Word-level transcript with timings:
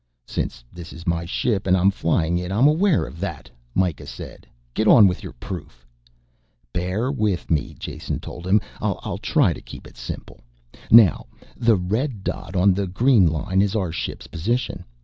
"Since 0.25 0.63
this 0.73 0.93
is 0.93 1.05
my 1.05 1.25
ship 1.25 1.67
and 1.67 1.77
I'm 1.77 1.91
flying 1.91 2.39
it 2.39 2.51
I'm 2.51 2.65
aware 2.65 3.05
of 3.05 3.19
that," 3.19 3.51
Mikah 3.75 4.07
said. 4.07 4.47
"Get 4.73 4.87
on 4.87 5.05
with 5.05 5.21
your 5.21 5.33
proof." 5.33 5.85
"Bear 6.73 7.11
with 7.11 7.51
me," 7.51 7.75
Jason 7.77 8.19
told 8.19 8.47
him. 8.47 8.59
"I'll 8.81 9.19
try 9.19 9.51
and 9.51 9.63
keep 9.63 9.85
it 9.85 9.97
simple. 9.97 10.41
Now 10.89 11.27
the 11.55 11.75
red 11.75 12.23
dot 12.23 12.55
on 12.55 12.73
the 12.73 12.87
green 12.87 13.27
line 13.27 13.61
is 13.61 13.75
our 13.75 13.91
ship's 13.91 14.25
position. 14.25 14.85